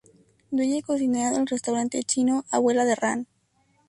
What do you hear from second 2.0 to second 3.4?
chino, abuela de Ran.